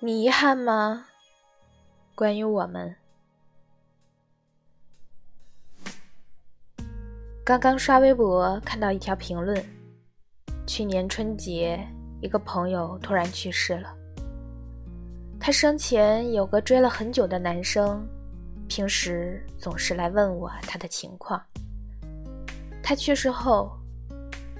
[0.00, 1.06] 你遗憾吗？
[2.14, 2.94] 关于我们，
[7.44, 9.60] 刚刚刷微博看到一条评论：
[10.68, 11.84] 去年春节，
[12.20, 13.92] 一个朋友突然去世了。
[15.40, 18.06] 他生前有个追了很久的男生，
[18.68, 21.42] 平时总是来问我他的情况。
[22.84, 23.76] 他去世后，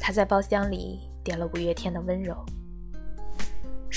[0.00, 2.34] 他在包厢里点了五月天的《温柔》。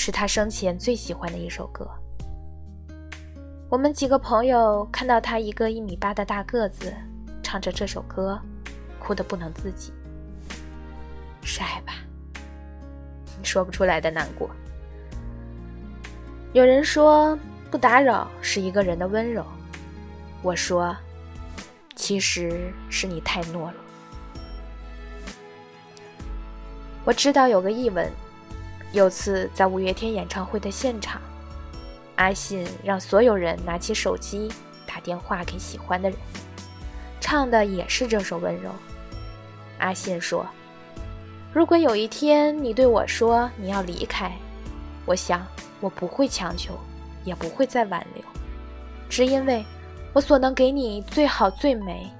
[0.01, 1.85] 是他生前最喜欢的一首歌。
[3.67, 6.93] 我们几个朋友看到他一个一米八的大个子
[7.43, 8.39] 唱着这首歌，
[8.97, 9.91] 哭得不能自己。
[11.43, 11.95] 是爱吧？
[13.43, 14.49] 说不出来的难过。
[16.53, 17.37] 有人说
[17.69, 19.45] 不打扰是一个人的温柔，
[20.41, 20.95] 我说，
[21.97, 23.73] 其实是你太懦弱。
[27.03, 28.09] 我知道有个译文。
[28.91, 31.21] 有次在五月天演唱会的现场，
[32.15, 34.51] 阿信让所有人拿起手机
[34.87, 36.17] 打电话给喜欢的人，
[37.21, 38.69] 唱的也是这首《温柔》。
[39.77, 40.43] 阿信说
[41.53, 44.31] ：“如果有一天你对我说你要离开，
[45.05, 45.45] 我想
[45.79, 46.73] 我不会强求，
[47.23, 48.23] 也不会再挽留，
[49.07, 49.63] 只因为
[50.13, 52.11] 我所能给你最好、最美，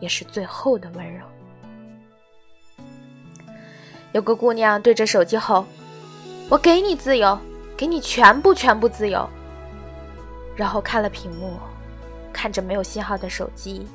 [0.00, 1.24] 也是最后的温柔。”
[4.10, 5.64] 有个姑娘对着手机吼。
[6.50, 7.38] 我给你自由，
[7.76, 9.28] 给你全部全部自由。
[10.54, 11.58] 然后看了屏幕，
[12.32, 13.86] 看着没有信号的手机，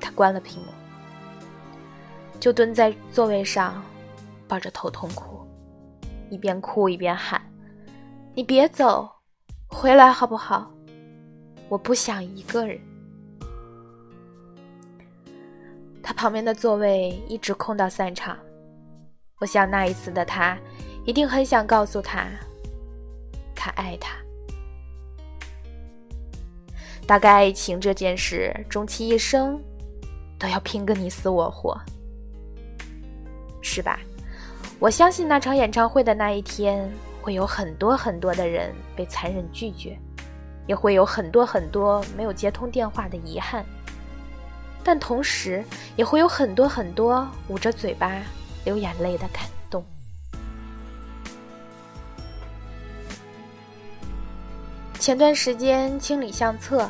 [0.00, 0.68] 他关了屏幕，
[2.40, 3.82] 就蹲在座位上，
[4.48, 5.46] 抱着头痛哭，
[6.28, 7.40] 一边哭一边喊
[8.34, 9.08] ：“你别走，
[9.68, 10.70] 回来好不好？
[11.68, 12.78] 我不想一个人。”
[16.02, 18.36] 他旁边的座位一直空到散场。
[19.38, 20.58] 我想那一次的他。
[21.04, 22.26] 一定很想告诉他，
[23.54, 24.16] 他爱他。
[27.06, 29.60] 大概爱情这件事，终其一生
[30.38, 31.76] 都要拼个你死我活，
[33.60, 33.98] 是吧？
[34.78, 36.88] 我相信那场演唱会的那一天，
[37.20, 39.98] 会有很多很多的人被残忍拒绝，
[40.66, 43.64] 也会有很多很多没有接通电话的遗憾，
[44.84, 45.64] 但同时
[45.96, 48.22] 也会有很多很多捂着嘴巴
[48.64, 49.42] 流眼泪的感。
[55.02, 56.88] 前段时间清理相册，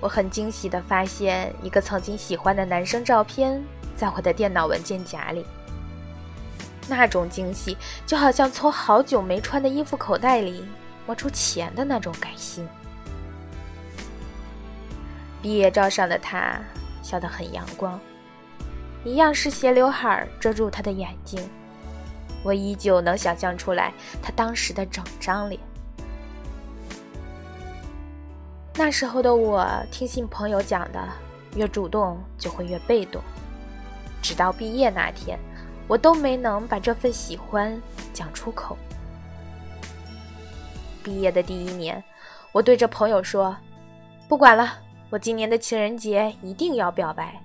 [0.00, 3.62] 我很惊喜地发现一个曾经喜欢的男生照片
[3.94, 5.44] 在我的电脑文件夹里。
[6.88, 10.64] 那种惊喜就好像从好久没穿的衣服口袋里
[11.04, 12.66] 摸出钱的那种开心。
[15.42, 16.58] 毕业照上的他
[17.02, 18.00] 笑得很阳光，
[19.04, 21.46] 一样是斜刘海遮住他的眼睛，
[22.42, 25.60] 我依旧能想象出来他当时的整张脸。
[28.76, 31.00] 那时候的我，听信朋友讲的，
[31.54, 33.22] 越主动就会越被动。
[34.20, 35.38] 直到毕业那天，
[35.86, 37.80] 我都没能把这份喜欢
[38.12, 38.76] 讲出口。
[41.04, 42.02] 毕业的第一年，
[42.50, 43.56] 我对着朋友说
[44.28, 47.40] ：“不管了，我今年的情人节一定要表白。”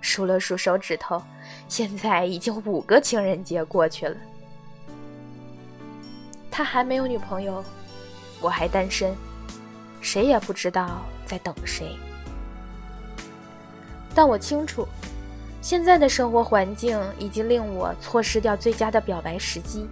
[0.00, 1.22] 数了数手指头，
[1.68, 4.16] 现在已经五个情人节过去了。
[6.50, 7.62] 他还没有女朋友，
[8.40, 9.14] 我还单身。
[10.04, 11.96] 谁也不知道在等谁，
[14.14, 14.86] 但我清楚，
[15.62, 19.88] 现在的生活环境已经令我错失掉最佳的表白时机，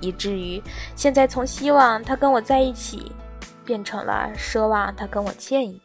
[0.00, 0.60] 以至于
[0.96, 3.12] 现在从希望他跟我在一起，
[3.62, 5.82] 变成了奢望他跟我见一面。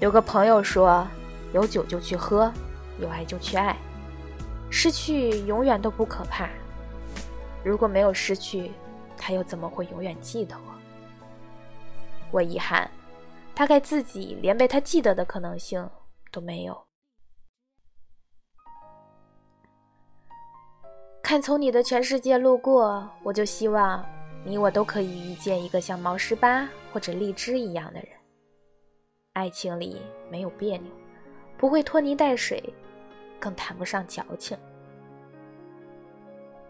[0.00, 1.06] 有个朋友说
[1.54, 2.52] ：“有酒就去喝，
[3.00, 3.76] 有爱就去爱，
[4.68, 6.50] 失去永远都不可怕。
[7.62, 8.72] 如果没有失去。”
[9.24, 10.74] 他又怎么会永远记得我？
[12.32, 12.90] 我遗憾，
[13.54, 15.88] 大概自己连被他记得的可能性
[16.32, 16.76] 都没有。
[21.22, 24.04] 看从你的全世界路过，我就希望
[24.44, 28.08] 你我都可以遇见一个像毛十八或者荔枝一样的人。
[29.34, 30.90] 爱情里没有别扭，
[31.56, 32.60] 不会拖泥带水，
[33.38, 34.58] 更谈不上矫情。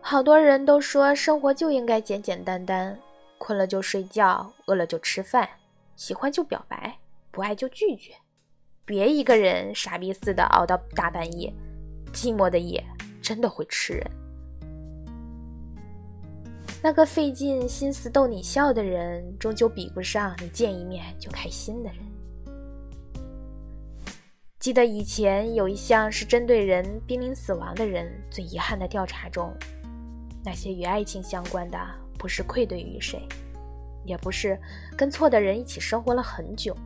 [0.05, 2.99] 好多人都说生活就应该简简单单，
[3.39, 5.49] 困了就睡觉，饿了就吃饭，
[5.95, 6.99] 喜欢就表白，
[7.31, 8.13] 不爱就拒绝，
[8.85, 11.55] 别一个人傻逼似的熬到大半夜，
[12.13, 12.85] 寂寞的夜
[13.23, 14.11] 真的会吃人。
[16.83, 21.99] 那个费尽心思逗你笑的人，终究比不上你见一面就开心的人。
[24.59, 29.57] 记得以前有一项是针对人濒临死亡的人最遗憾的调查中。
[30.45, 31.79] 那些与爱情相关的，
[32.19, 33.27] 不是愧对于谁，
[34.05, 34.61] 也不是
[34.97, 36.77] 跟错的人一起生活了很久，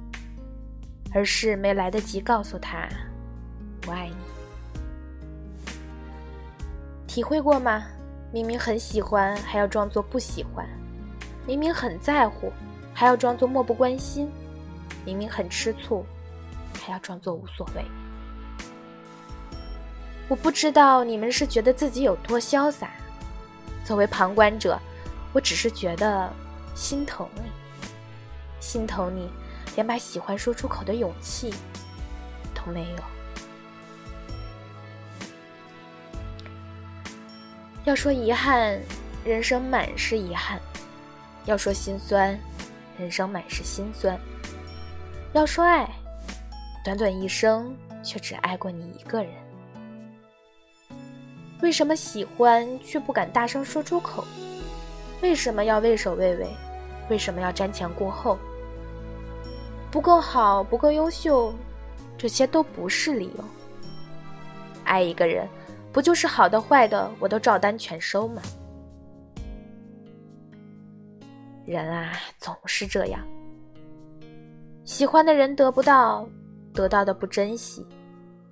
[1.15, 2.87] 而是没来得及告诉他
[3.87, 4.17] 我爱你。
[7.07, 7.85] 体会过吗？
[8.31, 10.67] 明明很喜欢，还要装作不喜欢；
[11.47, 12.53] 明明很在乎，
[12.93, 14.27] 还要装作漠不关心；
[15.05, 16.05] 明明很吃醋，
[16.75, 17.83] 还要装作无所谓。
[20.29, 22.91] 我不知道你们是觉得自己有多潇洒。
[23.87, 24.77] 作为旁观者，
[25.33, 26.29] 我只是觉得
[26.75, 27.43] 心疼你，
[28.59, 29.31] 心疼你
[29.77, 31.55] 连把喜欢说出口的勇气
[32.53, 33.03] 都没有。
[37.85, 38.77] 要说遗憾，
[39.25, 40.59] 人生满是遗憾；
[41.45, 42.37] 要说心酸，
[42.99, 44.19] 人生满是心酸；
[45.33, 45.89] 要说爱，
[46.85, 47.73] 短短一生
[48.03, 49.46] 却只爱过你一个人。
[51.63, 54.25] 为什么喜欢却不敢大声说出口？
[55.23, 56.47] 为什么要畏首畏尾？
[57.09, 58.39] 为什么要瞻前顾后？
[59.91, 61.55] 不够好，不够优秀，
[62.19, 63.45] 这些都不是理由。
[64.85, 65.49] 爱一个人，
[65.93, 68.43] 不就是好的坏的我都照单全收吗？
[71.65, 73.21] 人啊，总是这样。
[74.85, 76.29] 喜欢的人得不到，
[76.75, 77.85] 得到的不珍惜，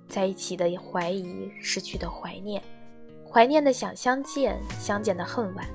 [0.09, 2.61] 在一起的怀疑，失去的怀念。
[3.35, 5.67] 怀念的想相见，相见的恨晚，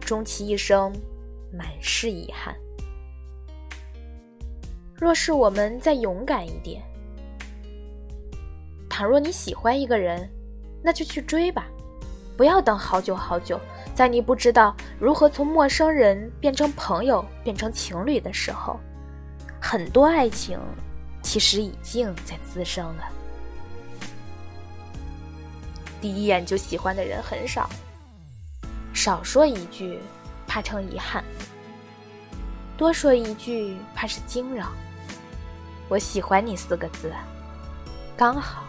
[0.00, 0.92] 终其一生，
[1.56, 2.52] 满是遗憾。
[4.96, 6.82] 若是我们再勇敢一点，
[8.90, 10.28] 倘若你喜欢一个人，
[10.82, 11.68] 那就去追吧，
[12.36, 13.60] 不要等好久好久，
[13.94, 18.80] 在你不知道如何从陌生人变成朋友、变成情侣的时候，
[19.60, 20.58] 很多爱情
[21.22, 23.04] 其实已经在滋生了。
[26.02, 27.70] 第一眼就喜欢的人很少，
[28.92, 30.00] 少说一句，
[30.48, 31.22] 怕成遗憾；
[32.76, 34.72] 多说一句，怕是惊扰。
[35.88, 37.12] 我喜欢你四个字，
[38.16, 38.61] 刚好